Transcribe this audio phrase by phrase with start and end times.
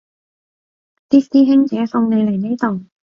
[1.11, 2.85] 啲師兄姐送你嚟呢度